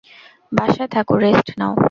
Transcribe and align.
বাসায় 0.51 0.89
থাক, 0.93 1.07
রেষ্ট 1.23 1.47
নাও! 1.59 1.73